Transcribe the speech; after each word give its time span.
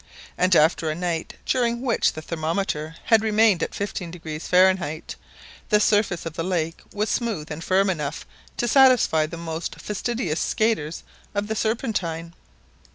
and 0.35 0.55
after 0.55 0.89
a 0.89 0.95
night 0.95 1.35
during 1.45 1.79
which 1.79 2.13
the 2.13 2.23
thermometer 2.23 2.95
had 3.03 3.21
remained 3.21 3.61
at 3.61 3.69
15° 3.69 4.41
Fahrenheit, 4.47 5.15
the 5.69 5.79
surface 5.79 6.25
of 6.25 6.33
the 6.33 6.43
lake 6.43 6.81
was 6.91 7.07
smooth 7.07 7.51
and 7.51 7.63
firm 7.63 7.87
enough 7.87 8.25
to 8.57 8.67
satisfy 8.67 9.27
the 9.27 9.37
most 9.37 9.75
fastidious 9.79 10.39
skaters 10.39 11.03
of 11.35 11.45
the 11.45 11.55
Serpentine. 11.55 12.33